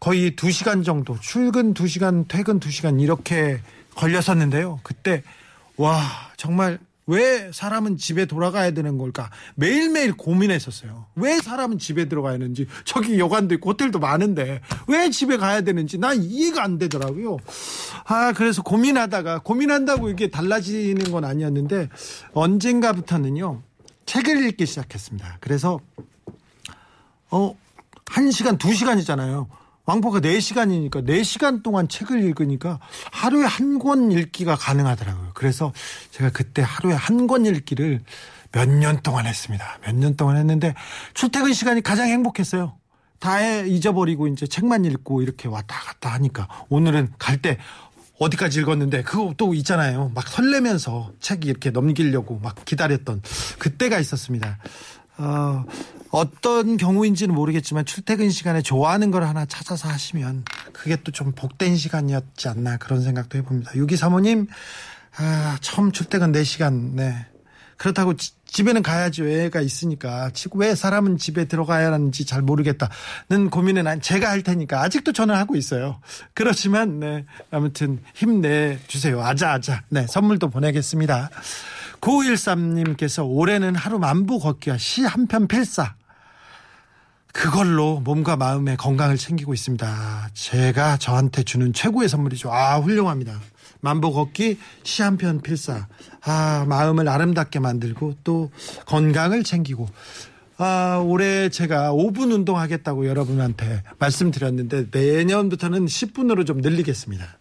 [0.00, 3.60] 거의 2시간 정도 출근 2시간 퇴근 2시간 이렇게
[3.94, 4.80] 걸렸었는데요.
[4.82, 5.22] 그때
[5.76, 6.02] 와
[6.36, 11.06] 정말 왜 사람은 집에 돌아가야 되는 걸까 매일매일 고민했었어요.
[11.14, 16.20] 왜 사람은 집에 들어가야 하는지 저기 여관도 있고 호텔도 많은데 왜 집에 가야 되는지 난
[16.20, 17.38] 이해가 안 되더라고요.
[18.08, 21.88] 아 그래서 고민하다가 고민한다고 이게 달라지는 건 아니었는데
[22.32, 23.62] 언젠가부터는요
[24.06, 25.38] 책을 읽기 시작했습니다.
[25.40, 25.80] 그래서
[27.30, 27.54] 어
[28.04, 29.48] 1시간 2시간이잖아요.
[29.84, 32.80] 왕복가 4시간이니까 4시간 동안 책을 읽으니까
[33.12, 35.30] 하루에 한 권 읽기가 가능하더라고요.
[35.34, 35.72] 그래서
[36.10, 38.02] 제가 그때 하루에 한 권 읽기를
[38.52, 39.78] 몇 년 동안 했습니다.
[39.84, 40.74] 몇 년 동안 했는데
[41.14, 42.76] 출퇴근 시간이 가장 행복했어요.
[43.18, 47.58] 다 해- 잊어버리고 이제 책만 읽고 이렇게 왔다 갔다 하니까 오늘은 갈 때
[48.18, 50.10] 어디까지 읽었는데 그거 또 있잖아요.
[50.14, 53.22] 막 설레면서 책 이렇게 넘기려고 막 기다렸던
[53.58, 54.58] 그때가 있었습니다.
[55.18, 55.64] 어,
[56.10, 62.48] 어떤 경우인지는 모르겠지만 출퇴근 시간에 좋아하는 걸 하나 찾아서 하시면 그게 또 좀 복된 시간이었지
[62.48, 63.72] 않나 그런 생각도 해봅니다.
[63.76, 64.46] 유기 사모님,
[65.18, 67.26] 아, 처음 출퇴근 4시간, 네.
[67.76, 73.86] 그렇다고 지- 집에는 가야지 애가 있으니까 지- 왜 사람은 집에 들어가야 하는지 잘 모르겠다는 고민은
[73.86, 76.00] 안- 제가 할 테니까 아직도 저는 하고 있어요.
[76.32, 79.20] 그렇지만 네 아무튼 힘내 주세요.
[79.22, 79.82] 아자아자.
[79.90, 81.30] 네 선물도 보내겠습니다.
[82.00, 85.94] 9513님께서 올해는 하루 만보 걷기와 시 한 편 필사
[87.32, 90.30] 그걸로 몸과 마음의 건강을 챙기고 있습니다.
[90.32, 92.50] 제가 저한테 주는 최고의 선물이죠.
[92.50, 93.38] 아, 훌륭합니다.
[93.86, 95.86] 만보 걷기, 시 한 편 필사.
[96.24, 98.50] 아, 마음을 아름답게 만들고 또
[98.86, 99.86] 건강을 챙기고.
[100.58, 107.38] 아, 올해 제가 5분 운동하겠다고 여러분한테 말씀드렸는데 내년부터는 10분으로 좀 늘리겠습니다.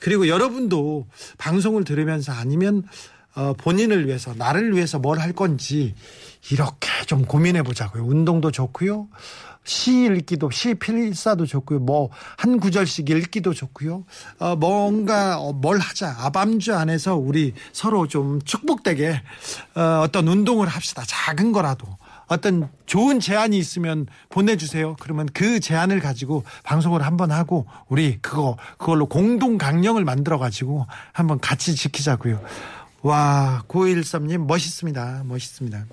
[0.00, 1.06] 그리고 여러분도
[1.38, 2.82] 방송을 들으면서 아니면
[3.36, 5.94] 어, 본인을 위해서 나를 위해서 뭘 할 건지
[6.50, 8.04] 이렇게 좀 고민해 보자고요.
[8.04, 9.08] 운동도 좋고요.
[9.64, 11.80] 시 읽기도 시 필사도 좋고요.
[11.80, 14.04] 뭐 한 구절씩 읽기도 좋고요.
[14.38, 16.16] 어, 뭔가 어, 뭘 하자.
[16.18, 19.22] 아밤주 안에서 우리 서로 좀 축복되게
[19.74, 21.02] 어, 어떤 운동을 합시다.
[21.06, 21.86] 작은 거라도.
[22.26, 24.96] 어떤 좋은 제안이 있으면 보내주세요.
[24.98, 31.38] 그러면 그 제안을 가지고 방송을 한번 하고 우리 그거 그걸로 공동 강령을 만들어 가지고 한번
[31.40, 32.42] 같이 지키자고요.
[33.02, 35.22] 와 9213님 멋있습니다.
[35.26, 35.84] 멋있습니다.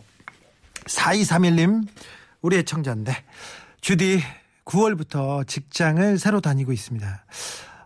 [0.85, 1.85] 4231님
[2.41, 3.15] 우리 애청자인데
[3.81, 4.21] 주디
[4.65, 7.25] 9월부터 직장을 새로 다니고 있습니다.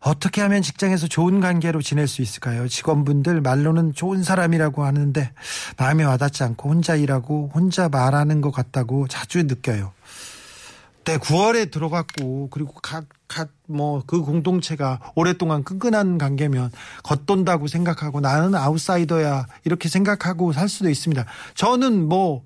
[0.02, 2.68] 어떻게 하면 직장에서 좋은 관계로 지낼 수 있을까요?
[2.68, 5.32] 직원분들 말로는 좋은 사람이라고 하는데
[5.78, 9.94] 마음에 와닿지 않고 혼자 일하고 혼자 말하는 것 같다고 자주 느껴요.
[11.06, 16.72] 네, 9월에 들어갔고 그리고 각 각 뭐 그 공동체가 오랫동안 끈끈한 관계면
[17.04, 21.26] 겉돈다고 생각하고 나는 아웃사이더야 이렇게 생각하고 살 수도 있습니다.
[21.56, 22.44] 저는 뭐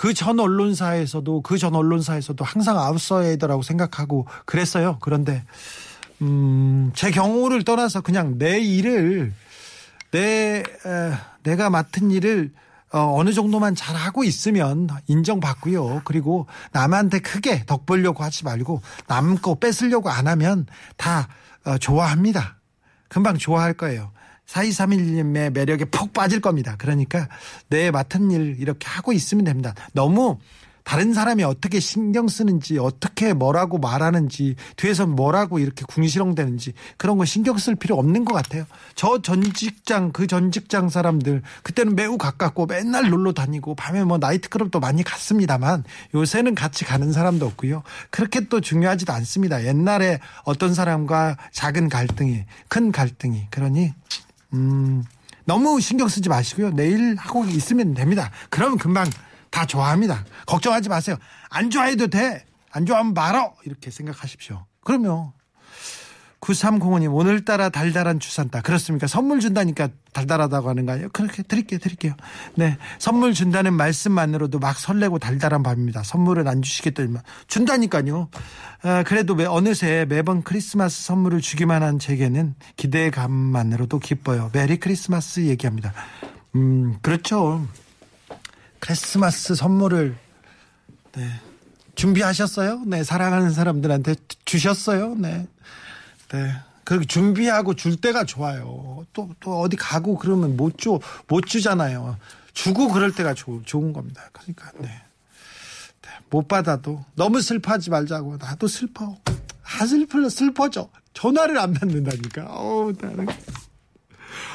[0.00, 4.96] 그 전 언론사에서도 그 전 언론사에서도 항상 아웃사이더라고 생각하고 그랬어요.
[5.00, 5.44] 그런데
[6.22, 9.32] 음, 제 경우를 떠나서 그냥 내 일을
[10.10, 12.52] 내 에, 내가 맡은 일을
[12.92, 16.02] 어, 어느 정도만 잘 하고 있으면 인정받고요.
[16.04, 21.28] 그리고 남한테 크게 덕 보려고 하지 말고 남 거 뺏으려고 안 하면 다
[21.64, 22.56] 어, 좋아합니다.
[23.08, 24.12] 금방 좋아할 거예요.
[24.50, 26.74] 4231님의 매력에 푹 빠질 겁니다.
[26.78, 27.28] 그러니까
[27.68, 29.74] 내 맡은 일 이렇게 하고 있으면 됩니다.
[29.92, 30.38] 너무
[30.82, 37.58] 다른 사람이 어떻게 신경 쓰는지 어떻게 뭐라고 말하는지 뒤에서 뭐라고 이렇게 궁시렁대는지 그런 거 신경
[37.58, 38.64] 쓸 필요 없는 것 같아요.
[38.96, 44.18] 저 전 직장 그 전 직장 사람들 그때는 매우 가깝고 맨날 놀러 다니고 밤에 뭐
[44.18, 45.84] 나이트클럽도 많이 갔습니다만
[46.14, 47.82] 요새는 같이 가는 사람도 없고요.
[48.10, 49.64] 그렇게 또 중요하지도 않습니다.
[49.66, 53.92] 옛날에 어떤 사람과 작은 갈등이 큰 갈등이 그러니
[54.54, 55.02] 음
[55.44, 56.70] 너무 신경 쓰지 마시고요.
[56.70, 58.30] 내일 하고 있으면 됩니다.
[58.50, 59.08] 그러면 금방
[59.50, 60.24] 다 좋아합니다.
[60.46, 61.16] 걱정하지 마세요.
[61.48, 62.44] 안 좋아해도 돼.
[62.70, 63.54] 안 좋아하면 말어.
[63.64, 64.64] 이렇게 생각하십시오.
[64.84, 65.32] 그럼요.
[66.40, 68.62] 9305님, 오늘따라 달달한 추산다.
[68.62, 69.06] 그렇습니까?
[69.06, 71.08] 선물 준다니까 달달하다고 하는 거 아니에요?
[71.12, 72.14] 그렇게 드릴게요, 드릴게요.
[72.54, 72.78] 네.
[72.98, 76.02] 선물 준다는 말씀만으로도 막 설레고 달달한 밤입니다.
[76.02, 77.22] 선물은 안 주시겠더니만.
[77.46, 78.28] 준다니까요.
[78.82, 84.50] 아, 그래도 매, 어느새 매번 크리스마스 선물을 주기만 한 제게는 기대감만으로도 기뻐요.
[84.54, 85.92] 메리 크리스마스 얘기합니다.
[86.54, 87.66] 음, 그렇죠.
[88.78, 90.16] 크리스마스 선물을
[91.16, 91.30] 네.
[91.96, 92.84] 준비하셨어요?
[92.86, 94.14] 네, 사랑하는 사람들한테
[94.46, 95.14] 주셨어요?
[95.16, 95.46] 네.
[96.32, 96.54] 네.
[96.84, 99.06] 그 준비하고 줄 때가 좋아요.
[99.12, 102.16] 또, 또 어디 가고 그러면 못 줘, 못 주잖아요.
[102.52, 104.28] 주고 그럴 때가 좋, 좋은 겁니다.
[104.32, 104.88] 그러니까, 네.
[106.02, 108.38] 네, 못 받아도 너무 슬퍼하지 말자고.
[108.38, 109.16] 나도 슬퍼.
[109.62, 110.90] 아, 슬퍼, 슬퍼져.
[111.14, 112.46] 전화를 안 받는다니까.
[112.48, 113.26] 어우, 나는.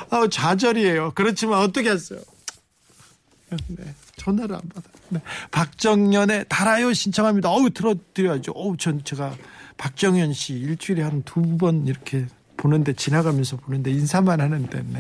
[0.10, 1.14] 아우, 좌절이에요.
[1.16, 2.20] 그렇지만 어떻게 했어요?
[3.68, 4.90] 네, 전화를 안 받아.
[5.10, 5.22] 네.
[5.52, 7.50] 박정현의 달아요 신청합니다.
[7.50, 8.52] 어우 들어드려야죠.
[8.54, 9.36] 어우 전 제가
[9.78, 12.26] 박정현 씨 일주일에 한 두 번 이렇게
[12.58, 15.00] 보는데 지나가면서 보는데 인사만 하는데 네.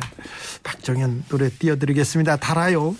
[0.64, 2.36] 박정현 노래 띄워드리겠습니다.
[2.38, 2.96] 달아요.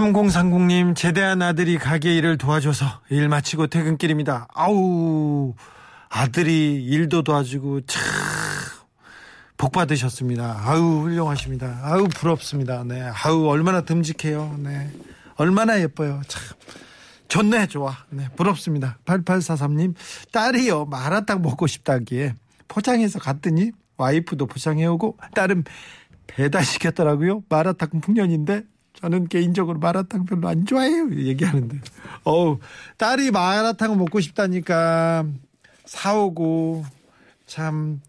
[0.00, 4.48] 삼공삼공님 제대한 아들이 가게 일을 도와줘서 일 마치고 퇴근길입니다.
[4.54, 5.52] 아우
[6.08, 8.02] 아들이 일도 도와주고 참
[9.58, 10.62] 복 받으셨습니다.
[10.64, 11.80] 아우 훌륭하십니다.
[11.82, 12.82] 아우 부럽습니다.
[12.82, 14.56] 네, 아우 얼마나 듬직해요.
[14.60, 14.90] 네,
[15.36, 16.22] 얼마나 예뻐요.
[16.28, 16.42] 참
[17.28, 17.94] 좋네, 좋아.
[18.08, 18.96] 네, 부럽습니다.
[19.04, 19.94] 8843님,
[20.32, 22.36] 딸이요, 마라탕 먹고 싶다기에
[22.68, 25.64] 포장해서 갔더니 와이프도 포장해오고 딸은
[26.26, 27.42] 배달시켰더라고요.
[27.50, 28.62] 마라탕 풍년인데
[28.94, 31.10] 저는 개인적으로 마라탕 별로 안 좋아해요.
[31.14, 31.80] 얘기하는데.
[32.24, 32.58] 어우,
[32.98, 35.24] 딸이 마라탕 먹고 싶다니까
[35.86, 36.84] 사오고
[37.46, 38.00] 참,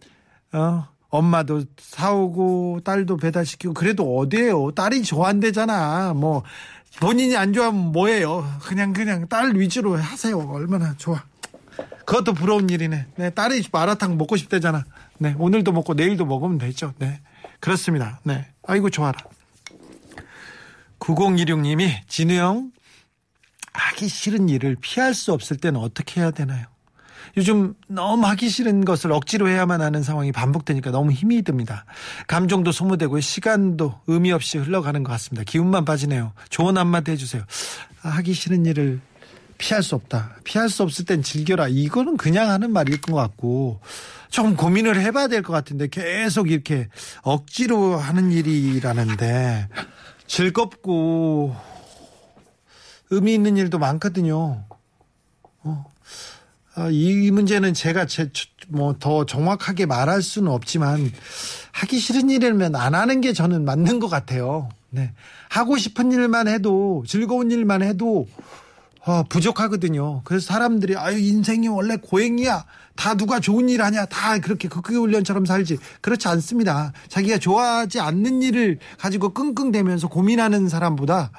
[0.51, 4.71] 어, 엄마도 사오고 딸도 배달시키고 그래도 어디에요.
[4.71, 6.13] 딸이 좋아한대잖아.
[6.13, 6.43] 뭐
[6.99, 8.45] 본인이 안 좋아하면 뭐예요.
[8.63, 10.37] 그냥 그냥 딸 위주로 하세요.
[10.37, 11.23] 얼마나 좋아.
[12.05, 13.07] 그것도 부러운 일이네.
[13.15, 14.83] 네, 딸이 마라탕 먹고 싶대잖아.
[15.19, 16.93] 네, 오늘도 먹고 내일도 먹으면 되죠.
[16.97, 17.21] 네,
[17.59, 18.19] 그렇습니다.
[18.23, 19.19] 네, 아이고 좋아라.
[21.01, 22.71] 9016님이 진우 형
[23.73, 26.65] 하기 싫은 일을 피할 수 없을 때는 어떻게 해야 되나요?
[27.37, 31.85] 요즘 너무 하기 싫은 것을 억지로 해야만 하는 상황이 반복되니까 너무 힘이 듭니다.
[32.27, 35.43] 감정도 소모되고 시간도 의미 없이 흘러가는 것 같습니다.
[35.45, 36.33] 기운만 빠지네요.
[36.49, 37.43] 좋은 한마디 해주세요.
[38.03, 38.99] 아, 하기 싫은 일을
[39.57, 40.35] 피할 수 없다.
[40.43, 41.67] 피할 수 없을 땐 즐겨라.
[41.69, 43.79] 이거는 그냥 하는 말일 것 같고
[44.29, 46.89] 좀 고민을 해봐야 될 것 같은데 계속 이렇게
[47.21, 49.69] 억지로 하는 일이라는데
[50.31, 51.53] 즐겁고
[53.09, 54.63] 의미 있는 일도 많거든요.
[55.63, 55.85] 어.
[56.73, 58.05] 아, 이 문제는 제가
[58.69, 61.11] 뭐더 정확하게 말할 수는 없지만
[61.73, 64.69] 하기 싫은 일이면 안 하는 게 저는 맞는 것 같아요.
[64.89, 65.13] 네.
[65.49, 68.25] 하고 싶은 일만 해도 즐거운 일만 해도
[69.03, 70.21] 어, 부족하거든요.
[70.23, 72.65] 그래서 사람들이 아유 인생이 원래 고행이야.
[73.01, 74.05] 다 누가 좋은 일 하냐.
[74.05, 75.79] 다 그렇게 극극 훈련처럼 살지.
[76.01, 76.93] 그렇지 않습니다.
[77.07, 81.31] 자기가 좋아하지 않는 일을 가지고 끙끙대면서 고민하는 사람보다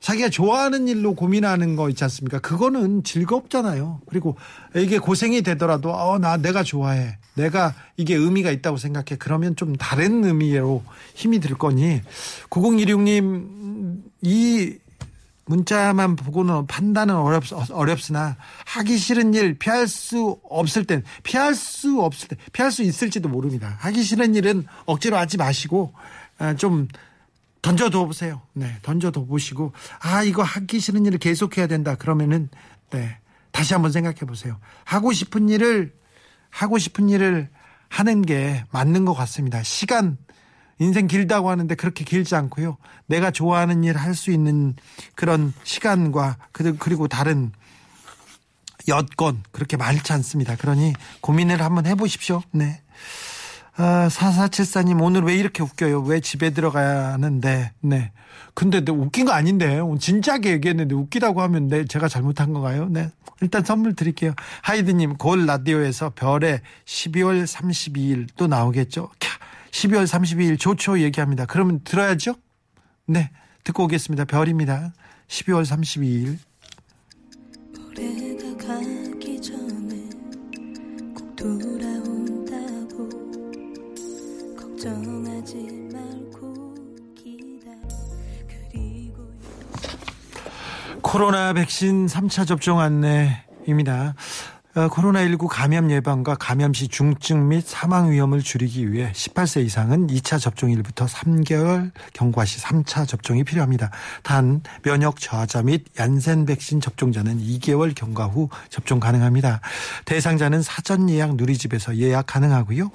[0.00, 2.40] 자기가 좋아하는 일로 고민하는 거 있지 않습니까?
[2.40, 4.00] 그거는 즐겁잖아요.
[4.08, 4.36] 그리고
[4.74, 7.16] 이게 고생이 되더라도 어, 나 내가 좋아해.
[7.34, 9.16] 내가 이게 의미가 있다고 생각해.
[9.20, 10.82] 그러면 좀 다른 의미로
[11.14, 12.00] 힘이 들 거니
[12.50, 14.78] 9016님 이
[15.46, 22.28] 문자만 보고는 판단은 어렵, 어렵으나 하기 싫은 일 피할 수 없을 땐 피할 수 없을
[22.28, 23.76] 때 피할 수 있을지도 모릅니다.
[23.80, 25.92] 하기 싫은 일은 억지로 하지 마시고
[26.38, 26.88] 아, 좀
[27.62, 28.42] 던져둬 보세요.
[28.52, 31.94] 네, 던져둬 보시고 아 이거 하기 싫은 일을 계속해야 된다.
[31.94, 32.48] 그러면은
[32.90, 33.18] 네
[33.50, 34.58] 다시 한번 생각해 보세요.
[34.84, 35.94] 하고 싶은 일을
[36.50, 37.50] 하고 싶은 일을
[37.88, 39.62] 하는 게 맞는 것 같습니다.
[39.62, 40.18] 시간
[40.78, 42.76] 인생 길다고 하는데 그렇게 길지 않고요.
[43.06, 44.74] 내가 좋아하는 일 할 수 있는
[45.14, 47.52] 그런 시간과 그리고 다른
[48.88, 50.56] 여건 그렇게 많지 않습니다.
[50.56, 52.42] 그러니 고민을 한번 해보십시오.
[52.52, 52.80] 네.
[53.76, 56.02] 아, 4474님, 오늘 왜 이렇게 웃겨요?
[56.02, 58.12] 왜 집에 들어가는데, 네.
[58.54, 62.86] 근데 웃긴 거 아닌데, 진지하게 얘기했는데 웃기다고 하면 네, 제가 잘못한 건가요?
[62.88, 63.10] 네.
[63.40, 64.34] 일단 선물 드릴게요.
[64.62, 69.10] 하이드님, 골 라디오에서 별에 12월 32일 또 나오겠죠?
[69.18, 69.28] 캬,
[69.74, 71.46] 12월 32일 좋죠 얘기합니다.
[71.46, 72.36] 그러면 들어야죠?
[73.06, 73.30] 네.
[73.64, 74.24] 듣고 오겠습니다.
[74.24, 74.92] 별입니다.
[75.26, 76.38] 12월 32일.
[77.76, 80.08] 올해가 가기 전에
[81.12, 83.08] 꼭 돌아온다고
[84.56, 86.74] 걱정하지 말고
[87.16, 87.88] 기다려
[88.46, 89.28] 그리고
[91.02, 94.14] 코로나 백신 3차 접종 안내입니다.
[94.76, 100.40] 어, 코로나19 감염 예방과 감염 시 중증 및 사망 위험을 줄이기 위해 18세 이상은 2차
[100.40, 103.92] 접종일부터 3개월 경과 시 3차 접종이 필요합니다.
[104.24, 109.60] 단 면역 저하자 및 얀센 백신 접종자는 2개월 경과 후 접종 가능합니다.
[110.06, 112.90] 대상자는 사전 예약 누리집에서 예약 가능하고요.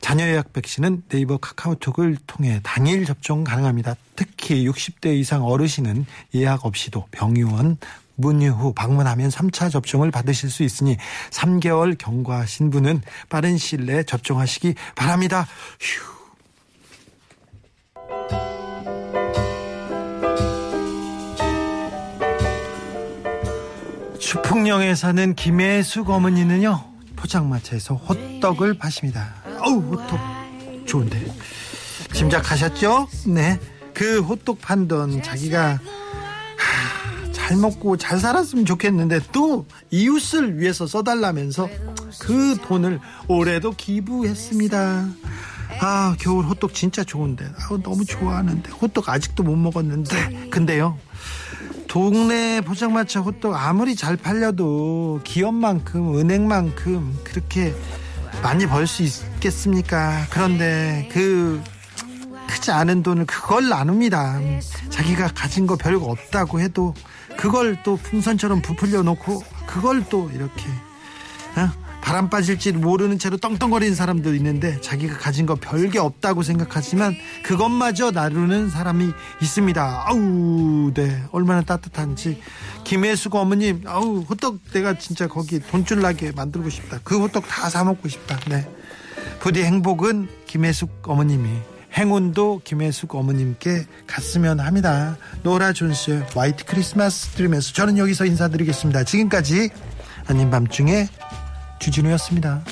[0.00, 3.96] 자녀 예약 백신은 네이버 카카오톡을 통해 당일 접종 가능합니다.
[4.14, 7.78] 특히 60대 이상 어르신은 예약 없이도 병의원
[8.16, 10.96] 문의 후 방문하면 3차 접종을 받으실 수 있으니
[11.30, 15.46] 3개월 경과하신 분은 빠른 시일 내에 접종하시기 바랍니다.
[15.80, 16.14] 휴.
[24.18, 26.82] 추풍령에 사는 김혜숙 어머니는요
[27.14, 29.34] 포장마차에서 호떡을 파십니다.
[29.60, 30.18] 어우 호떡
[30.86, 31.24] 좋은데
[32.12, 33.08] 짐작하셨죠?
[33.26, 33.58] 네.
[33.92, 35.78] 그 호떡 판돈 자기가
[37.44, 41.68] 잘 먹고 잘 살았으면 좋겠는데 또 이웃을 위해서 써달라면서
[42.18, 45.06] 그 돈을 올해도 기부했습니다.
[45.80, 47.44] 아 겨울 호떡 진짜 좋은데.
[47.44, 48.70] 아, 너무 좋아하는데.
[48.70, 50.48] 호떡 아직도 못 먹었는데.
[50.48, 50.96] 근데요
[51.86, 57.74] 동네 포장마차 호떡 아무리 잘 팔려도 기업만큼 은행만큼 그렇게
[58.42, 60.26] 많이 벌 수 있겠습니까?
[60.30, 61.62] 그런데 그
[62.48, 64.40] 크지 않은 돈을 그걸 나눕니다.
[64.88, 66.94] 자기가 가진 거 별거 없다고 해도
[67.36, 70.64] 그걸 또 풍선처럼 부풀려 놓고 그걸 또 이렇게
[71.56, 71.84] 어?
[72.04, 78.68] 바람 빠질지 모르는 채로 떵떵거리는 사람도 있는데 자기가 가진 거 별게 없다고 생각하지만 그것마저 나누는
[78.68, 79.08] 사람이
[79.40, 80.04] 있습니다.
[80.06, 81.22] 아우, 네.
[81.32, 82.42] 얼마나 따뜻한지.
[82.84, 87.00] 김혜숙 어머님, 아우, 호떡 내가 진짜 거기 돈줄 나게 만들고 싶다.
[87.04, 88.38] 그 호떡 다 사먹고 싶다.
[88.50, 88.68] 네.
[89.40, 91.48] 부디 행복은 김혜숙 어머님이
[91.96, 95.16] 행운도 김혜숙 어머님께 갔으면 합니다.
[95.42, 99.04] 노라 존스의 화이트 크리스마스 들으면서 저는 여기서 인사드리겠습니다.
[99.04, 99.70] 지금까지
[100.26, 101.08] 아닌 밤중에
[101.78, 102.62] 주진우였습니다.